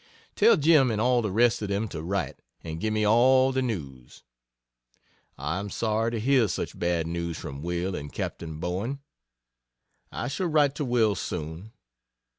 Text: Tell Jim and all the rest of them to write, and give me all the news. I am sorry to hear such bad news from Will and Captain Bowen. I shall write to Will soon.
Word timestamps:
Tell 0.35 0.57
Jim 0.57 0.89
and 0.89 0.99
all 0.99 1.21
the 1.21 1.29
rest 1.31 1.61
of 1.61 1.67
them 1.69 1.87
to 1.89 2.01
write, 2.01 2.39
and 2.63 2.79
give 2.79 2.91
me 2.91 3.05
all 3.05 3.51
the 3.51 3.61
news. 3.61 4.23
I 5.37 5.59
am 5.59 5.69
sorry 5.69 6.09
to 6.09 6.19
hear 6.19 6.47
such 6.47 6.79
bad 6.79 7.05
news 7.05 7.37
from 7.37 7.61
Will 7.61 7.93
and 7.95 8.11
Captain 8.11 8.59
Bowen. 8.59 9.01
I 10.11 10.27
shall 10.27 10.47
write 10.47 10.73
to 10.77 10.85
Will 10.85 11.13
soon. 11.13 11.71